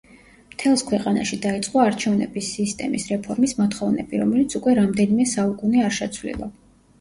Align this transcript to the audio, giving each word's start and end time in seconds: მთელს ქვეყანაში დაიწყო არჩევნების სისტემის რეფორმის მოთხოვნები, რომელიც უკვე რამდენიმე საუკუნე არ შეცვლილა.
მთელს 0.51 0.83
ქვეყანაში 0.85 1.37
დაიწყო 1.43 1.83
არჩევნების 1.83 2.49
სისტემის 2.57 3.05
რეფორმის 3.11 3.53
მოთხოვნები, 3.59 4.19
რომელიც 4.23 4.57
უკვე 4.61 4.75
რამდენიმე 4.81 5.29
საუკუნე 5.35 5.85
არ 5.91 5.95
შეცვლილა. 6.01 6.51